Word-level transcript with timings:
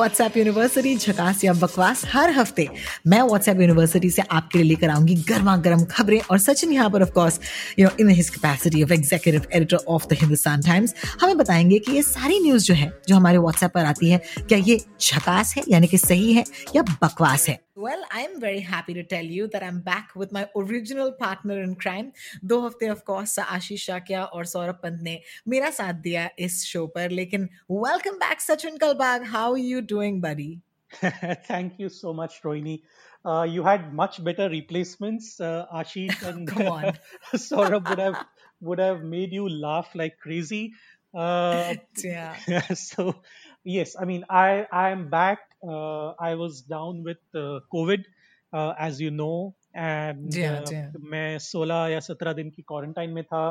WhatsApp 0.00 0.36
university 0.36 0.94
झकास 0.96 1.42
या 1.44 1.52
बकवास, 1.52 2.02
हर 2.12 2.30
हफ़्ते 2.30 2.68
मैं 3.06 3.20
व्हाट्सएप 3.22 3.60
यूनिवर्सिटी 3.60 4.10
से 4.10 4.22
आपके 4.30 4.58
लिए 4.58 4.68
लेकर 4.68 4.90
आऊँगी 4.90 5.14
गर्मा 5.28 5.56
गर्म 5.56 5.84
खबरें 5.84 6.20
और 6.30 6.38
सचिन 6.38 6.72
यहाँ 6.72 6.90
पर 6.90 7.02
of course 7.02 7.38
you 7.78 7.86
know 7.86 7.90
in 8.00 8.08
his 8.08 8.30
capacity 8.30 8.82
of 8.82 8.92
executive 8.92 9.46
editor 9.54 9.76
of 9.88 10.06
the 10.06 10.16
Hindustan 10.20 10.62
Times 10.62 10.94
हमें 11.20 11.36
बताएँगे 11.38 11.78
कि 11.78 11.92
ये 11.92 12.02
सारी 12.02 12.40
न्यूज़ 12.40 12.64
जो 12.64 12.74
है, 12.74 12.92
जो 13.08 13.16
हमारे 13.16 13.38
व्हाट्सएप 13.38 13.70
पर 13.74 13.84
आती 13.84 14.10
है, 14.10 14.20
क्या 14.38 14.58
ये 14.58 14.80
झकास 15.00 15.54
है, 15.56 15.64
यानी 15.68 15.86
कि 15.86 15.98
सही 15.98 16.32
है 16.32 16.44
या 16.76 16.82
बकवास 16.82 17.48
है? 17.48 17.58
Well, 17.75 18.03
I'm 18.11 18.39
very 18.39 18.59
happy 18.59 18.93
to 18.93 19.03
tell 19.03 19.25
you 19.25 19.47
that 19.47 19.63
I'm 19.63 19.81
back 19.81 20.11
with 20.15 20.31
my 20.31 20.47
original 20.55 21.11
partner 21.11 21.61
in 21.61 21.75
crime. 21.85 22.11
दो 22.45 22.59
हफ्ते 22.65 22.89
ऑफ 22.89 23.01
कोर्स 23.07 23.37
आशीष 23.39 23.85
शाकिया 23.85 24.23
और 24.25 24.45
सौरभ 24.45 24.79
पंत 24.83 25.01
ने 25.03 25.19
मेरा 25.47 25.69
साथ 25.79 25.93
दिया 26.07 26.29
इस 26.47 26.63
शो 26.65 26.85
पर 26.95 27.11
लेकिन 27.21 27.49
welcome 27.71 28.17
back 28.25 28.41
Sachin 28.41 28.77
Kalbag 28.77 29.23
how 29.35 29.55
you 29.55 29.81
doing 29.93 30.21
buddy 30.21 30.53
Thank 31.47 31.79
you 31.79 31.89
so 31.89 32.13
much, 32.13 32.41
Rohini. 32.43 32.81
Uh, 33.25 33.43
you 33.43 33.63
had 33.63 33.93
much 33.93 34.23
better 34.23 34.49
replacements. 34.49 35.39
Uh, 35.39 35.65
Ashish 35.73 36.21
and 36.23 36.47
Come 36.47 36.67
on. 36.67 36.99
Saurabh 37.33 37.89
would 37.89 37.99
have 37.99 38.19
would 38.61 38.79
have 38.79 39.01
made 39.03 39.33
you 39.33 39.49
laugh 39.49 39.89
like 39.95 40.17
crazy. 40.19 40.73
Uh, 41.13 41.75
yeah. 42.03 42.35
so 42.73 43.15
yes, 43.63 43.95
I 43.99 44.05
mean 44.05 44.25
I 44.29 44.67
I 44.71 44.89
am 44.91 45.09
back. 45.09 45.39
Uh, 45.62 46.12
I 46.18 46.34
was 46.34 46.62
down 46.62 47.02
with 47.02 47.18
uh, 47.34 47.60
COVID, 47.72 48.04
uh, 48.52 48.74
as 48.78 49.00
you 49.00 49.10
know, 49.10 49.54
and 49.74 50.30
जी 50.32 50.42
हाँ, 50.42 50.60
uh, 50.60 50.64
जी 50.66 50.76
हाँ। 50.76 50.92
मैं 51.10 51.38
16 51.38 51.88
या 51.90 51.98
17 52.00 52.34
दिन 52.34 52.50
की 52.50 52.62
quarantine 52.62 53.10
में 53.10 53.22
था 53.24 53.44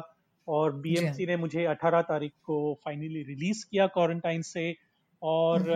और 0.48 0.72
हाँ। 0.72 0.82
बीएमसी 0.82 1.26
ने 1.26 1.36
मुझे 1.38 1.66
18 1.76 2.04
तारीख 2.10 2.32
को 2.46 2.58
फाइनली 2.86 3.24
रिलीज़ 3.24 3.66
किया 3.72 3.88
क्वारंटाइन 3.88 4.42
से 4.42 4.76
और 5.22 5.70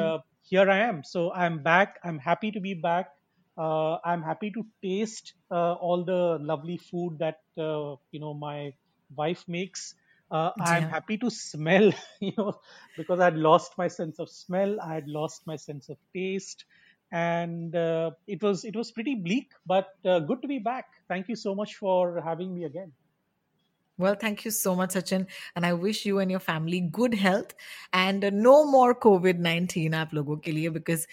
here 0.52 0.70
I 0.70 0.88
am 0.88 1.02
so 1.11 1.30
I 1.30 1.45
am 1.45 1.58
back 1.64 2.00
I 2.06 2.11
am 2.11 2.20
happy 2.28 2.52
to 2.52 2.61
be 2.61 2.73
back 2.88 3.14
I 3.58 4.14
am 4.14 4.23
happy 4.26 4.50
to 4.50 4.61
taste 4.61 5.36
all 5.54 6.04
the 6.09 6.38
lovely 6.52 6.78
food 6.92 7.17
that 7.17 7.39
you 7.59 8.20
know 8.20 8.34
my 8.45 8.72
wife 9.09 9.45
makes. 9.48 9.95
Uh, 10.31 10.52
i'm 10.59 10.88
happy 10.88 11.17
to 11.17 11.29
smell 11.29 11.91
you 12.21 12.31
know 12.38 12.53
because 12.97 13.19
i 13.19 13.25
had 13.25 13.38
lost 13.38 13.77
my 13.77 13.88
sense 13.88 14.19
of 14.19 14.30
smell 14.30 14.80
i 14.81 14.93
had 14.93 15.07
lost 15.07 15.41
my 15.45 15.55
sense 15.55 15.89
of 15.89 15.97
taste 16.15 16.65
and 17.11 17.75
uh, 17.75 18.11
it 18.27 18.41
was 18.41 18.65
it 18.65 18.75
was 18.75 18.91
pretty 18.91 19.15
bleak 19.15 19.52
but 19.67 19.89
uh, 20.05 20.19
good 20.19 20.41
to 20.41 20.47
be 20.47 20.57
back. 20.57 20.85
Thank 21.07 21.30
you 21.30 21.35
so 21.35 21.53
much 21.53 21.75
for 21.75 22.19
having 22.21 22.55
me 22.55 22.63
again 22.63 22.91
Well, 23.99 24.16
thank 24.16 24.44
you 24.44 24.49
so 24.49 24.75
much, 24.75 24.91
Sachin. 24.95 25.27
And 25.55 25.66
I 25.67 25.73
wish 25.73 26.03
you 26.03 26.17
and 26.17 26.31
your 26.31 26.39
family 26.39 26.80
good 26.81 27.13
health 27.13 27.53
and 27.94 28.25
uh, 28.25 28.31
no 28.31 28.66
more 28.66 28.95
COVID 28.95 29.39
19 29.39 29.94
आप 29.94 30.13
लोगों 30.13 30.38
के 30.38 30.52
लिए 30.52 30.69
because 30.77 31.05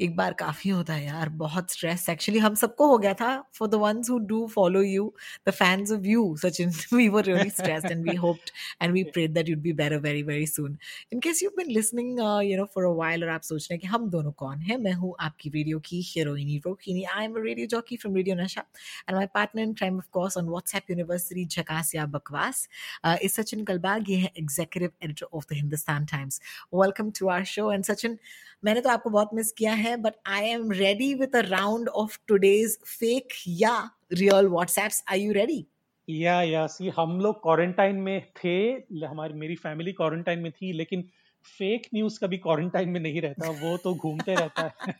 एक 0.00 0.14
बार 0.16 0.32
काफ़ी 0.40 0.70
होता 0.70 0.94
है 0.94 1.04
यार 1.06 1.28
बहुत 1.40 1.70
स्ट्रेस 1.72 2.08
एक्चुअली 2.08 2.38
हम 2.40 2.54
सबको 2.54 2.86
हो 2.88 2.98
गया 2.98 3.14
था 3.20 3.30
for 3.58 3.68
the 3.68 3.74
ones 3.84 4.10
who 4.10 4.18
do 4.28 4.46
follow 4.54 4.82
you 4.82 5.12
the 5.48 5.50
fans 5.52 5.92
of 5.92 6.06
you 6.06 6.36
Sachin 6.42 6.70
we 6.92 7.08
were 7.08 7.24
really 7.24 7.50
stressed 7.50 7.90
and 7.90 8.08
we 8.10 8.14
hoped 8.16 8.50
and 8.82 8.92
we 8.92 9.02
prayed 9.16 9.32
that 9.34 9.48
you'd 9.48 9.60
be 9.62 9.72
better 9.82 9.98
very 10.06 10.22
very 10.30 10.46
soon 10.46 10.76
in 11.12 11.20
case 11.26 11.42
you 11.42 11.50
been 11.56 11.70
listening 11.72 12.18
you 12.50 12.58
know 12.58 12.64
for 12.74 12.84
a 12.84 12.94
while 13.00 13.22
और 13.22 13.28
आप 13.30 13.42
सोच 13.50 13.62
रहे 13.62 13.74
हैं 13.74 13.80
कि 13.80 13.86
हम 13.96 14.08
दोनों 14.10 14.32
कौन 14.44 14.60
हैं? 14.60 14.76
मैं 14.78 14.92
हूँ 14.92 15.14
आपकी 15.20 15.50
रेडियो 15.54 15.78
की 15.90 16.00
हीरोइनी 16.12 16.60
Rohini 16.66 17.04
I 17.16 17.24
am 17.24 17.34
a 17.34 17.42
radio 17.44 17.66
jockey 17.76 17.96
from 17.96 18.16
radio 18.16 18.36
Nasha 18.36 18.64
and 19.08 19.16
my 19.16 19.26
partner 19.34 19.62
in 19.62 19.74
crime 19.74 19.98
of 19.98 20.08
course 20.12 20.38
on 20.38 20.48
WhatsApp 20.48 20.90
university 20.90 21.46
झकास 21.46 21.94
या 21.94 22.06
बकवास 22.28 22.68
uh, 23.04 23.16
is 23.22 23.36
Sachin 23.38 23.64
Kalbag 23.64 24.08
ये 24.08 24.16
है 24.16 24.30
executive 24.38 24.90
editor 25.02 25.26
of 25.32 25.44
the 25.50 25.56
Hindustan 25.56 26.04
Times 26.04 26.40
welcome 26.74 27.10
to 27.10 27.26
And 27.26 27.82
Sachin 27.82 28.18
मैंने 28.64 28.80
तो 28.80 28.90
आपको 28.90 29.10
बहुत 29.10 29.30
miss 29.34 29.52
किया 29.52 29.72
है 29.72 29.96
but 29.96 30.14
I 30.26 30.48
am 30.48 30.70
ready 30.72 31.14
with 31.14 31.36
a 31.36 31.40
round 31.40 31.88
of 31.88 32.18
today's 32.28 32.78
fake 32.86 33.28
या 33.48 33.90
real 34.12 34.46
WhatsApps 34.46 35.04
are 35.08 35.18
you 35.18 35.32
ready 35.32 35.66
yeah 36.08 36.42
yeah 36.42 36.66
see 36.66 36.88
हम 36.88 37.20
लोग 37.20 37.42
क्वारंटाइन 37.42 37.96
में 37.96 38.26
थे 38.44 38.58
हमारी 39.06 39.34
मेरी 39.34 39.54
फैमिली 39.54 39.92
क्वारंटाइन 39.92 40.38
में 40.38 40.52
थी 40.52 40.72
लेकिन 40.72 41.08
फेक 41.44 41.86
न्यूज़ 41.94 42.18
कभी 42.20 42.36
क्वारंटाइन 42.38 42.88
में 42.88 43.00
नहीं 43.00 43.20
रहता 43.20 43.50
वो 43.62 43.76
तो 43.84 43.94
घूमते 43.94 44.34
रहता 44.34 44.70
है 44.86 44.94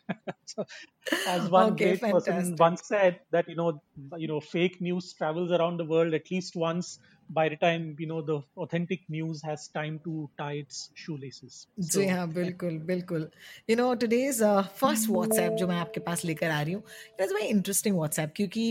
as 1.29 1.49
one 1.51 1.73
Okay, 1.73 1.97
great 1.97 2.01
person 2.03 2.57
once 2.59 2.83
said 2.87 3.21
that 3.31 3.49
you 3.49 3.57
know 3.57 3.69
you 4.17 4.29
know 4.29 4.41
fake 4.41 4.81
news 4.81 5.13
travels 5.13 5.53
around 5.53 5.77
the 5.77 5.85
world 5.85 6.15
at 6.15 6.31
least 6.31 6.57
once 6.57 6.99
by 7.31 7.49
the 7.49 7.57
time 7.57 7.95
you 7.99 8.07
know 8.07 8.21
the 8.23 8.39
authentic 8.57 9.03
news 9.09 9.43
has 9.43 9.69
time 9.69 9.99
to 10.05 10.15
tie 10.39 10.55
its 10.65 10.81
shoelaces 10.95 11.59
ji 11.79 12.05
So, 12.05 12.11
हाँ 12.11 12.29
बिल्कुल 12.33 12.79
बिल्कुल 12.93 13.29
you 13.71 13.77
know 13.77 13.93
today's 14.05 14.43
first 14.81 15.09
WhatsApp 15.11 15.53
जो 15.53 15.69
मैं 15.69 15.77
आपके 15.77 16.01
पास 16.01 16.25
लेकर 16.25 16.51
आ 16.51 16.61
रही 16.63 16.73
हूँ 16.73 16.83
it 17.15 17.21
is 17.21 17.35
very 17.35 17.49
interesting 17.49 17.97
WhatsApp 17.97 18.33
क्योंकि 18.37 18.71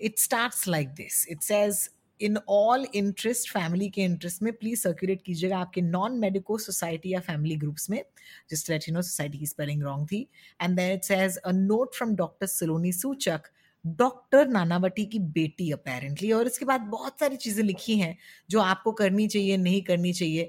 it 0.00 0.18
starts 0.18 0.66
like 0.68 0.88
this 1.02 1.26
it 1.28 1.42
says 1.42 1.88
in 2.24 2.38
all 2.48 2.86
interest 2.94 3.50
family 3.50 3.88
के 3.88 4.02
इंटरेस्ट 4.02 4.42
में 4.42 4.52
प्लीज़ 4.52 4.80
सर्कुलेट 4.80 5.22
कीजिएगा 5.22 5.58
आपके 5.58 5.80
नॉन 5.80 6.18
मेडिको 6.18 6.58
सोसाइटी 6.58 7.12
या 7.12 7.20
फैमिली 7.20 7.56
ग्रुप्स 7.56 7.90
में, 7.90 8.02
जिस 8.50 8.70
यू 8.70 8.92
नो 8.94 9.02
सोसाइटी 9.02 9.38
की 9.38 9.46
स्पेलिंग 9.46 9.82
रॉन्ग 9.82 10.06
थी. 10.06 10.28
And 10.62 10.76
then 10.76 10.92
it's 10.92 11.36
a 11.36 11.52
note 11.52 11.94
from 11.94 12.14
doctor 12.14 12.46
Saloni 12.46 12.92
Suchak 12.92 13.40
doctor 13.84 14.48
Nanavati 14.48 15.04
की 15.06 15.18
बेटी 15.18 15.70
अपेरेंटली 15.72 16.30
और 16.32 16.46
इसके 16.46 16.64
बाद 16.64 16.80
बहुत 16.90 17.20
सारी 17.20 17.36
चीज़ें 17.36 17.62
लिखी 17.64 17.96
हैं 17.98 18.16
जो 18.50 18.60
आपको 18.60 18.92
करनी 18.92 19.26
चाहिए, 19.28 19.56
नहीं 19.56 19.82
करनी 19.82 20.12
चाहिए। 20.12 20.48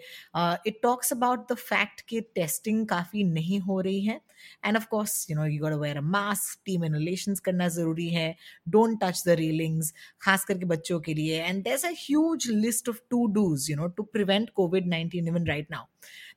It 0.68 0.79
talks 0.84 1.13
about 1.13 1.51
the 1.51 1.56
fact 1.56 2.01
कि 2.09 2.22
टेस्टिंग 2.35 2.85
काफ़ी 2.88 3.23
नहीं 3.23 3.59
हो 3.59 3.79
रही 3.81 4.01
है। 4.01 4.19
And 4.66 4.78
of 4.78 4.85
course 4.90 5.25
you 5.29 5.35
know 5.38 5.46
you 5.46 5.59
got 5.62 5.73
wear 5.81 5.97
a 5.97 6.01
mask 6.01 6.59
steam 6.66 6.85
inhalations 6.85 7.40
करना 7.40 7.68
ज़रूरी 7.69 8.09
है। 8.09 8.35
डोंट 8.69 9.00
टच 9.03 9.23
द 9.28 9.35
रेलिंग्स 9.40 9.94
खास 10.22 10.46
करके 10.46 10.66
बच्चों 10.66 11.00
के 11.00 11.13
लिए। 11.13 11.41
And 11.44 11.63
there 11.63 11.85
a 11.85 11.91
huge 11.97 12.47
list 12.50 12.90
of 12.90 13.00
to 13.09 13.25
dos 13.34 13.69
you 13.72 13.78
know 13.78 13.88
to 13.88 14.03
prevent 14.03 14.50
COVID 14.56 14.88
nineteen 14.88 15.28
even 15.28 15.47
right 15.47 15.72
now 15.72 15.85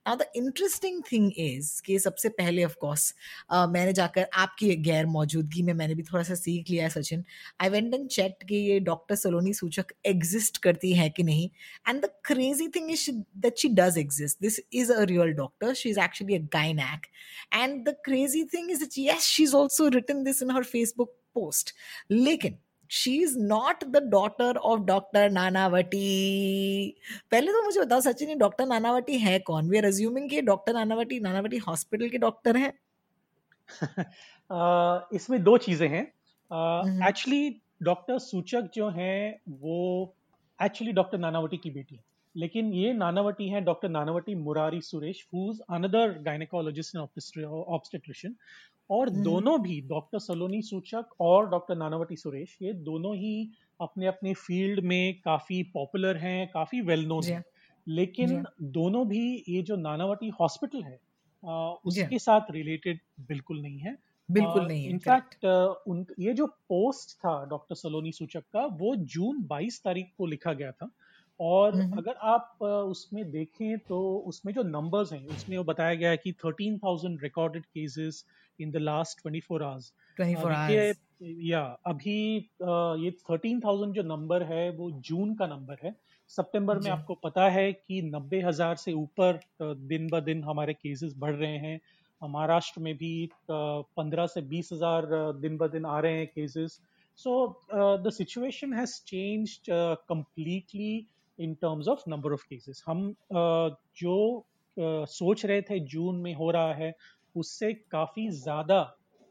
now 0.07 0.17
the 0.17 0.25
interesting 0.37 1.03
thing 1.11 1.33
is 1.39 1.71
कि 1.87 1.99
सबसे 1.99 2.29
पहले 2.37 2.65
ऑफकोर्स 2.65 3.15
मैंने 3.53 3.93
जाकर 3.93 4.27
आपकी 4.43 4.75
गैर 4.85 5.07
मौजूदगी 5.07 5.63
में 5.63 5.73
मैंने 5.75 5.95
भी 5.95 6.03
थोड़ा 6.03 6.23
सा 6.25 6.35
सीख 6.35 6.71
लिया 6.71 6.85
है, 6.85 6.91
सचिन। 6.91 7.25
आई 7.61 7.69
वेंट 7.69 7.95
एन 7.95 8.07
चेट 8.07 8.43
कि 8.49 8.57
ये 8.57 8.79
डॉक्टर 8.81 9.15
सलोनी 9.15 9.53
सूचक 9.55 9.93
एग्जिस्ट 10.07 10.59
करती 10.63 10.93
है 10.95 11.09
कि 11.11 11.23
नहीं। 11.23 11.49
And 11.89 12.01
the 12.05 12.11
crazy 12.25 12.69
thing 12.77 12.91
is 12.91 13.11
that 13.47 13.59
she 13.59 13.69
does 13.81 13.99
exist 13.99 14.41
this 14.43 14.61
is 14.73 14.93
a 14.93 15.03
real 15.03 15.33
doctor 15.43 15.75
she 15.75 15.91
is 15.91 16.01
actually 16.01 16.37
a 16.37 16.41
gynae 16.53 16.79
and 16.79 17.85
the 17.89 17.97
crazy 18.05 18.45
thing 18.55 18.71
is 18.71 18.85
yes 18.99 19.23
she 19.25 19.43
is 19.43 19.55
also 19.57 19.89
written 19.99 20.25
this 20.25 20.43
in 20.43 20.51
her 20.51 20.65
Facebook 20.65 21.15
post 21.35 21.75
लेकिन 22.11 22.59
she 22.91 23.13
is 23.25 23.33
not 23.53 23.85
the 23.95 24.01
daughter 24.15 24.55
of 24.67 24.87
doctor 24.87 25.31
Nanavati 25.31 26.95
पहले 27.31 27.53
तो 27.53 27.63
मुझे 27.65 27.81
बताओ 27.81 28.01
सचिन 28.01 28.29
ये 28.29 28.35
doctor 28.35 28.67
Nanavati 28.67 29.19
है 29.19 29.39
कौन? 29.39 29.71
We 29.71 29.79
are 29.79 29.85
assuming 29.85 30.31
कि 30.31 30.41
doctor 30.41 30.73
Nanavati 30.73 31.21
Nanavati 31.21 31.57
hospital 31.57 32.09
के 32.09 32.19
डॉक्टर 32.19 32.57
हैं। 32.57 32.73
इसमें 35.13 35.43
दो 35.43 35.57
चीज़ें 35.59 35.89
हैं। 35.89 36.13
हम्म। 36.53 37.09
एक्चुअली 37.09 37.63
डॉक्टर 37.83 38.19
सूचक 38.19 38.71
जो 38.75 38.89
हैं 38.89 39.41
वो 39.49 40.15
एक्चुअली 40.63 40.93
डॉक्टर 40.93 41.19
नानावटी 41.19 41.57
की 41.57 41.71
बेटी 41.71 41.95
है। 41.95 42.08
लेकिन 42.37 42.73
ये 42.73 42.93
नानावटी 42.93 43.49
है 43.49 43.61
doctor 43.61 43.89
Nanavati 43.89 44.35
Murari 44.35 44.81
Suresh 44.81 45.27
who's 45.35 45.61
another 45.71 46.19
gynaecologist 46.23 46.97
and 46.97 47.45
obstetrician 47.45 48.37
और 48.91 49.09
हम्म। 49.09 49.23
दोनों 49.23 49.63
भी 49.63 49.81
डॉक्टर 49.81 50.19
सलोनी 50.19 50.63
सूचक 50.63 51.05
और 51.21 51.49
डॉक्टर 51.51 51.77
नानावटी 51.77 52.17
सुरेश 52.17 52.59
ये 52.63 52.73
दोनों 52.73 53.17
ही 53.17 53.51
अपने 53.81 54.07
अपने 54.07 54.35
फ़ील्ड 54.35 54.85
में 54.85 55.21
काफ़ी 55.21 55.63
पॉपुलर 55.63 56.17
हैं 56.17 56.49
काफ़ी 56.49 56.81
वेल 56.81 57.07
नोन 57.07 57.25
हैं। 57.25 57.45
लेकिन 57.89 58.45
दोनों 58.63 59.09
भी 59.09 59.45
ये 59.49 59.63
जो 59.63 59.77
नानावटी 59.77 60.29
हॉस्पिटल 60.29 60.83
है। 60.83 61.01
उसके 61.85 62.19
साथ 62.19 62.41
रिलेटेड 62.51 63.01
बिल्कुल 63.21 63.61
नहीं 63.63 63.79
है 63.79 63.97
बिल्कुल 64.31 64.67
नहीं 64.67 64.85
है 64.85 64.99
correct. 64.99 65.09
इनफैक्ट 65.09 65.45
उन 65.89 66.07
ये 66.19 66.33
जो 66.33 66.47
पोस्ट 66.47 67.17
था 67.19 67.45
डॉक्टर 67.45 67.75
सलोनी 67.75 68.13
सूचक 68.13 68.43
का 68.53 68.65
वो 68.67 68.97
जून 68.97 69.43
22 69.43 69.83
तारीख 69.85 70.11
को 70.19 70.27
लिखा 70.27 70.53
गया 70.53 70.73
था 70.73 70.91
और 71.41 71.75
हम्म 71.75 71.99
अगर 71.99 72.15
आप 72.23 72.63
उसमें 72.63 73.31
देखें 73.31 73.79
तो 73.79 73.99
उसमें 74.27 74.53
जो 74.55 74.63
नंबर्स 74.63 75.13
हैं 75.13 75.27
उसमें 75.27 75.57
वो 75.59 75.65
बताया 75.65 75.95
गया 75.95 76.11
है 76.11 76.17
कि 76.17 76.33
13,000 76.45 77.19
recorded 77.23 77.65
cases 77.65 78.25
in 78.61 78.71
the 78.71 78.77
last 78.77 79.19
24 79.19 79.63
hours 79.63 79.93
twenty 80.17 80.35
four 80.35 80.53
hours 80.53 80.97
या 81.43 81.61
अभी 81.87 82.37
ये 83.03 83.11
13,000 83.31 83.93
जो 83.93 84.03
नंबर 84.03 84.43
है 84.43 84.71
वो 84.71 84.91
जून 84.91 85.35
का 85.35 85.47
नंबर 85.47 85.77
है। 85.85 85.95
सितंबर 86.31 86.79
में 86.79 86.91
आपको 86.91 87.15
पता 87.15 87.49
है 87.49 87.73
कि 87.73 88.01
नब्बे 88.03 88.41
हज़ार 88.41 88.77
से 88.77 88.93
ऊपर 88.93 89.41
दिन 89.63 90.09
ब 90.09 90.21
दिन 90.21 90.43
हमारे 90.45 90.75
केसेस 90.75 91.15
बढ़ 91.19 91.35
रहे 91.35 91.57
हैं। 91.59 91.81
महाराष्ट्र 92.23 92.81
में 92.81 92.95
भी 92.97 93.29
पंद्रह 93.43 94.27
से 94.27 94.43
बीस 94.43 94.73
हज़ार 94.73 95.07
दिन 95.41 95.57
ब 95.57 95.71
दिन 95.71 95.85
आ 95.85 95.99
रहे 96.01 96.19
हैं 96.19 96.27
cases 96.27 96.81
so 97.19 97.63
the 97.75 98.11
situation 98.11 98.75
has 98.75 99.01
changed 99.07 99.71
completely 100.09 101.07
in 101.39 101.55
terms 101.55 101.89
of 101.89 102.03
number 102.09 102.33
of 102.33 102.45
cases 102.51 102.83
हम 102.87 103.15
जो 103.99 104.45
सोच 104.77 105.45
रहे 105.47 105.63
थे 105.63 105.79
जून 105.87 106.17
में 106.23 106.35
हो 106.35 106.51
रहा 106.51 106.75
है, 106.75 106.93
उससे 107.35 107.73
काफ़ी 107.93 108.29
ज़्यादा 108.33 108.79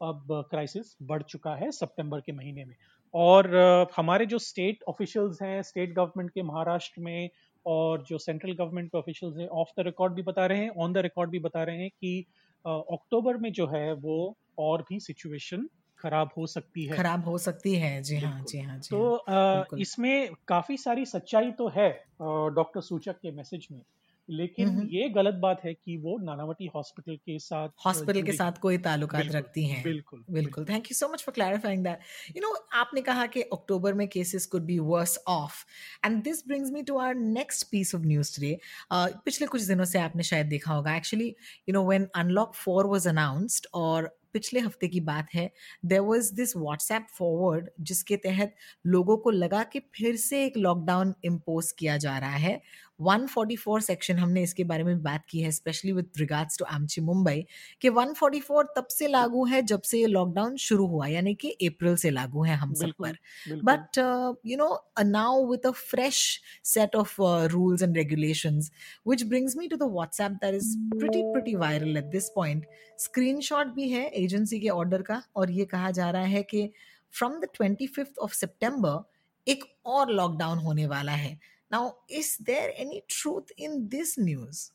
अब 0.00 0.26
क्राइसिस 0.50 0.96
बढ़ 1.02 1.22
चुका 1.24 1.54
है 1.56 1.70
सितंबर 1.72 2.20
के 2.20 2.32
महीने 2.32 2.64
में। 2.64 2.74
और 3.14 3.54
हमारे 3.96 4.26
जो 4.26 4.38
स्टेट 4.38 4.82
ऑफिशियल्स 4.88 5.42
हैं 5.42 5.60
स्टेट 5.62 5.94
गवर्नमेंट 5.94 6.30
के 6.30 6.42
महाराष्ट्र 6.42 7.00
में 7.00 7.28
और 7.66 8.02
जो 8.02 8.18
सेंट्रल 8.18 8.52
गवर्नमेंट 8.52 8.88
के 8.90 8.98
ऑफिशियल्स 8.98 9.36
हैं 9.38 9.48
ऑफ़ 9.48 9.68
द 9.78 9.84
रिकॉर्ड 9.86 10.12
भी 10.14 10.22
बता 10.22 10.46
रहे 10.46 10.58
हैं 10.58 10.70
ऑन 10.78 10.92
द 10.92 10.98
रिकॉर्ड 10.98 11.30
भी 11.30 11.38
बता 11.38 11.62
रहे 11.62 11.76
हैं 11.76 11.90
कि 11.90 12.24
अक्टूबर 12.64 13.36
में 13.36 13.52
जो 13.52 13.66
है 13.66 13.92
वो 13.96 14.36
और 14.58 14.82
भी 14.82 15.00
सिचुएशन 15.00 15.68
खराब 16.00 16.30
हो 16.36 16.46
सकती 16.46 16.84
है। 16.86 16.96
खराब 16.96 17.24
हो 17.24 17.36
सकती 17.38 17.74
है। 17.74 18.00
जी 18.02 18.16
हाँ 18.18 18.40
जी 18.42 18.60
हाँ 18.60 18.78
जी 18.78 18.88
तो 18.90 19.14
हाँ। 19.28 19.78
इसमें 19.80 20.34
काफ़ी 20.48 20.76
सारी 20.78 21.04
सच्चाई 21.06 21.50
तो 21.52 21.68
है 21.76 21.90
डॉक्टर 22.20 22.80
सूचक 22.82 23.20
के 23.22 23.32
मैसेज 23.32 23.68
में 23.72 23.82
लेकिन 24.28 24.68
ये 24.92 25.08
गलत 25.08 25.34
बात 25.34 25.60
है 25.64 25.72
कि 25.74 25.96
वो 25.96 26.16
नानावटी 26.18 26.66
हॉस्पिटल 26.74 27.14
के 27.16 27.38
साथ 27.38 27.68
हॉस्पिटल 27.84 28.22
के 28.22 28.32
साथ 28.32 28.58
कोई 28.62 28.78
ताल्लुकात 28.78 29.30
रखती 29.32 29.64
हैं। 29.64 29.82
बिल्कुल 29.82 30.18
बिल्कुल। 30.20 30.34
बिल्कुल। 30.34 30.64
Thank 30.64 30.86
you 30.86 30.94
so 30.94 31.08
much 31.08 31.22
for 31.22 31.32
clarifying 31.34 31.84
that 31.84 32.36
you 32.36 32.42
know 32.42 32.52
आपने 32.80 33.00
कहा 33.00 33.24
कि 33.26 33.42
अक्टूबर 33.52 33.94
में 33.94 34.06
cases 34.08 34.46
could 34.46 34.62
be 34.62 34.78
worse 34.90 35.18
off 35.28 35.64
and 36.04 36.22
this 36.24 36.46
brings 36.46 36.70
me 36.72 36.82
to 36.82 36.98
our 36.98 37.14
next 37.14 37.66
piece 37.70 37.94
of 37.94 38.02
news 38.02 38.34
today 38.36 38.58
पिछले 38.92 39.46
कुछ 39.46 39.62
दिनों 39.62 39.84
से 39.84 39.98
आपने 40.00 40.22
शायद 40.24 40.46
देखा 40.46 40.72
होगा। 40.74 40.96
Actually 40.96 41.28
you 41.68 41.72
know 41.72 41.86
when 41.88 42.08
unlock 42.16 42.54
four 42.56 42.86
was 42.86 43.08
announced 43.08 43.66
और 43.74 44.10
पिछले 44.34 44.60
हफ़्ते 44.60 44.88
की 44.88 45.00
बात 45.02 45.34
है 45.34 45.50
there 45.84 46.00
was 46.00 46.32
this 46.34 46.56
WhatsApp 46.56 47.06
forward 47.12 47.68
जिसके 47.82 48.16
तहत 48.18 48.54
लोगों 48.86 49.16
को 49.18 49.30
लगा 49.32 49.62
कि 49.66 49.80
फिर 49.94 50.16
से 50.18 50.44
एक 50.44 50.56
लॉकडाउन 50.56 51.14
इम्पोज 51.24 51.72
किया 51.72 51.96
जा 51.98 52.16
रहा 52.18 52.36
है। 52.38 52.60
144 53.00 53.80
सेक्शन 53.80 54.18
हमने 54.18 54.42
इसके 54.42 54.64
बारे 54.64 54.84
में 54.84 55.02
बात 55.02 55.24
की 55.28 55.40
है 55.40 55.50
स्पेशली 55.52 55.92
विद 55.92 56.10
रिगार्ड्स 56.18 56.58
टू 56.58 56.64
आमची 56.64 57.00
मुंबई 57.00 57.44
कि 57.82 57.90
144 57.90 58.64
तब 58.76 58.86
से 58.90 59.08
लागू 59.08 59.44
है 59.46 59.60
जब 59.62 59.82
से 59.82 59.98
ये 60.00 60.06
लॉकडाउन 60.06 60.56
शुरू 60.56 60.86
हुआ 60.86 61.06
यानी 61.06 61.34
कि 61.34 61.50
अप्रैल 61.66 61.96
से 61.96 62.10
लागू 62.10 62.44
है 62.44 62.56
हम 62.56 62.74
सब 62.74 62.92
पर 62.98 63.18
बिल्कुल 63.48 63.62
but 63.68 63.98
uh, 63.98 64.32
you 64.44 64.56
know 64.56 64.70
uh, 64.96 65.04
now 65.04 65.40
with 65.40 65.64
a 65.64 65.72
fresh 65.74 66.40
set 66.64 66.94
of 66.94 67.14
uh, 67.20 67.48
rules 67.52 67.82
and 67.82 67.96
regulations 67.96 68.70
which 69.04 69.26
brings 69.28 69.56
me 69.56 69.68
to 69.68 69.76
the 69.76 69.88
whatsapp 69.88 70.38
that 70.40 70.54
is 70.54 70.76
pretty 70.94 71.22
pretty 71.32 71.56
viral 71.56 72.00
at 72.02 72.10
this 72.12 72.30
point 72.30 72.66
screenshot 72.98 73.74
भी 73.74 73.88
है 73.88 74.06
एजेंसी 74.16 74.60
के 74.60 74.68
order 74.70 75.02
का 75.02 75.22
और 75.36 75.50
ये 75.50 75.64
कहा 75.66 75.90
जा 75.90 76.10
रहा 76.10 76.24
है 76.26 76.42
कि 76.52 76.68
फ्रॉम 77.14 77.38
द 77.40 77.48
25th 77.56 78.18
ऑफ़ 78.22 78.34
सितंबर 78.34 79.04
एक 79.46 79.64
और 79.86 80.10
लॉकडाउन 80.12 80.58
होने 80.58 80.86
वाला 80.86 81.12
है 81.12 81.38
is 81.72 82.36
there 82.42 82.70
any 82.70 83.00
truth 83.08 83.52
in 83.58 83.86
this 83.88 84.18
news 84.18 84.68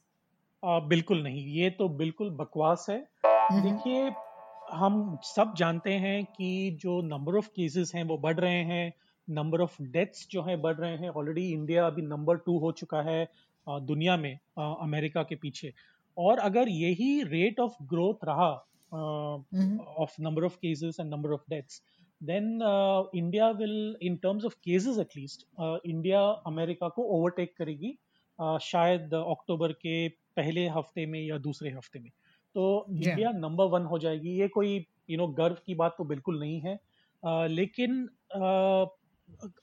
uh, 0.63 0.79
बिल्कुल 0.79 1.23
नहीं। 1.23 1.45
ये 1.53 1.69
तो 1.69 1.87
बिल्कुल 1.89 2.29
बकवास 2.31 2.85
है। 2.89 2.97
देखिए 3.61 4.11
हम 4.73 5.17
सब 5.23 5.53
जानते 5.57 5.93
हैं 5.93 6.23
कि 6.25 6.77
जो 6.81 7.01
नंबर 7.01 7.35
ऑफ़ 7.37 7.47
केसेस 7.47 7.91
हैं 7.95 8.03
वो 8.03 8.17
बढ़ 8.17 8.39
रहे 8.39 8.63
हैं। 8.63 8.93
नंबर 9.27 9.61
ऑफ़ 9.61 9.81
डेथ्स 9.81 10.27
जो 10.31 10.41
हैं 10.43 10.61
बढ़ 10.61 10.75
रहे 10.75 10.95
हैं। 10.97 11.09
ऑलरेडी 11.09 11.47
इंडिया 11.51 11.85
अभी 11.87 12.01
नंबर 12.01 12.37
टू 12.37 12.57
हो 12.59 12.71
चुका 12.71 13.01
है 13.01 13.27
दुनिया 13.67 14.17
में 14.17 14.33
अमेरिका 14.57 15.23
के 15.23 15.35
पीछे। 15.35 15.73
और 16.17 16.39
अगर 16.39 16.69
यही 16.69 17.21
रेट 17.23 17.59
ऑफ़ 17.59 17.75
ग्रोथ 17.83 18.25
रहा 18.25 18.49
of 19.99 20.15
number 20.21 20.43
of 20.43 20.55
cases 20.57 20.97
and 20.99 21.09
number 21.13 21.31
of 21.33 21.41
deaths 21.49 21.81
then 22.25 22.61
uh, 22.61 23.03
India 23.13 23.47
will, 23.59 23.95
in 24.01 24.17
terms 24.17 24.45
of 24.45 24.55
cases 24.61 24.97
at 24.97 25.15
least, 25.15 25.45
uh, 25.59 25.77
India 25.85 26.21
America 26.47 26.89
को 26.89 27.03
ओवरटेक 27.17 27.53
करेगी 27.57 27.91
uh, 28.39 28.57
शायद 28.61 29.13
अक्टूबर 29.13 29.71
के 29.71 30.07
पहले 30.37 30.67
हफ़्ते 30.67 31.05
में 31.05 31.19
या 31.21 31.37
दूसरे 31.37 31.71
हफ़्ते 31.71 31.99
में। 31.99 32.09
तो 32.55 32.85
Yeah. 32.89 33.07
इंडिया 33.07 33.31
नंबर 33.31 33.65
वन 33.65 33.85
हो 33.85 33.99
जाएगी। 33.99 34.37
ये 34.39 34.47
कोई 34.47 34.75
यू 35.09 35.17
नो 35.17 35.27
गर्व 35.27 35.57
की 35.65 35.75
बात 35.75 35.95
तो 35.97 36.03
बिल्कुल 36.03 36.39
नहीं 36.39 36.59
है। 36.59 36.79
Uh, 37.23 37.47
लेकिन 37.49 38.07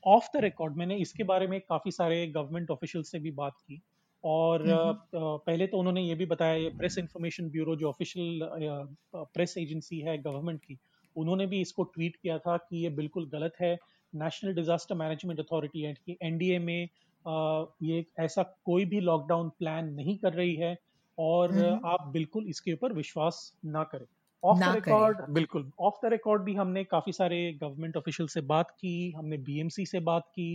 ऑफ़ 0.06 0.28
द 0.34 0.40
रिकॉर्ड 0.40 0.76
मैंने 0.76 0.96
इसके 0.96 1.24
बारे 1.24 1.46
में 1.46 1.60
काफ़ी 1.60 1.90
सारे 1.90 2.26
गवर्नमेंट 2.26 2.70
ऑफिशियल 2.70 3.04
से 3.04 3.18
भी 3.18 3.30
बात 3.30 3.52
की। 3.60 3.80
और 4.24 4.62
uh, 4.62 4.94
uh, 5.18 5.38
पहले 5.46 5.66
तो 5.66 5.78
उन्होंने 5.78 6.02
ये 6.02 6.14
भी 6.14 6.26
बताया 6.26 6.54
ये 6.54 6.68
प्रेस 6.78 6.98
इंफॉर्मेशन 6.98 7.50
ब्यूरो 7.50 7.76
जो 7.76 7.88
ऑफिशियल 7.88 8.40
प्रेस 9.14 9.54
एजेंसी 9.58 9.98
है 10.00 10.16
गवर्नमेंट 10.22 10.60
की 10.60 10.78
उन्होंने 11.16 11.46
भी 11.46 11.60
इसको 11.60 11.82
ट्वीट 11.84 12.16
किया 12.16 12.38
था 12.38 12.56
कि 12.58 12.82
ये 12.84 12.90
बिल्कुल 12.90 13.26
गलत 13.26 13.52
है। 13.60 13.78
National 14.12 14.54
disaster 14.54 14.94
management 14.94 15.40
authority 15.40 15.82
and 15.84 15.98
की 15.98 16.16
एनडीए 16.22 16.58
में 16.58 16.88
ये 17.82 18.04
ऐसा 18.20 18.42
कोई 18.64 18.84
भी 18.84 19.00
लॉकडाउन 19.00 19.48
प्लान 19.48 19.92
नहीं 19.94 20.16
कर 20.18 20.32
रही 20.32 20.54
है 20.56 20.76
और 21.18 21.50
हम्म। 21.50 21.80
आप 21.86 22.06
बिल्कुल 22.12 22.46
इसके 22.48 22.72
ऊपर 22.72 22.92
विश्वास 22.92 23.40
ना 23.66 23.82
करें। 23.84 24.06
ऑफ़ 24.42 24.58
द 24.66 24.68
रिकॉर्ड 24.68 25.20
बिल्कुल। 25.30 25.70
ऑफ़ 25.80 26.06
द 26.06 26.10
रिकॉर्ड 26.10 26.42
भी 26.42 26.54
हमने 26.54 26.84
काफ़ी 26.84 27.12
सारे 27.12 27.40
गवर्नमेंट 27.62 27.96
ऑफिशियल 27.96 28.28
से 28.28 28.40
बात 28.46 28.70
की 28.70 29.10
हमने 29.12 29.36
बीएमसी 29.40 29.86
से 29.86 30.00
बात 30.00 30.26
की। 30.28 30.54